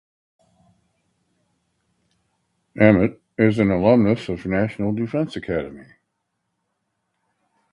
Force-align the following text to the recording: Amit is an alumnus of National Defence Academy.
Amit 2.75 3.19
is 3.37 3.59
an 3.59 3.69
alumnus 3.69 4.29
of 4.29 4.43
National 4.47 4.93
Defence 4.93 5.35
Academy. 5.35 5.85